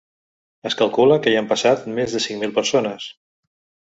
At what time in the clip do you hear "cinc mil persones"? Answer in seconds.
2.25-3.07